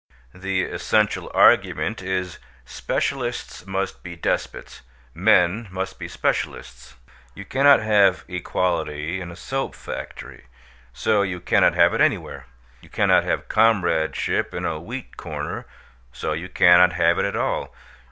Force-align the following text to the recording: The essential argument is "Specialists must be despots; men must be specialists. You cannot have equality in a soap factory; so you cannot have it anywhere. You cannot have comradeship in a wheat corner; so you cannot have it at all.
The 0.33 0.63
essential 0.63 1.29
argument 1.31 2.01
is 2.01 2.39
"Specialists 2.65 3.67
must 3.67 4.01
be 4.01 4.15
despots; 4.15 4.81
men 5.13 5.67
must 5.69 5.99
be 5.99 6.07
specialists. 6.07 6.95
You 7.35 7.45
cannot 7.45 7.83
have 7.83 8.25
equality 8.27 9.21
in 9.21 9.29
a 9.29 9.35
soap 9.35 9.75
factory; 9.75 10.47
so 10.91 11.21
you 11.21 11.39
cannot 11.39 11.75
have 11.75 11.93
it 11.93 12.01
anywhere. 12.01 12.47
You 12.81 12.89
cannot 12.89 13.25
have 13.25 13.47
comradeship 13.47 14.55
in 14.55 14.65
a 14.65 14.79
wheat 14.79 15.17
corner; 15.17 15.67
so 16.11 16.33
you 16.33 16.49
cannot 16.49 16.93
have 16.93 17.19
it 17.19 17.25
at 17.25 17.35
all. 17.35 17.71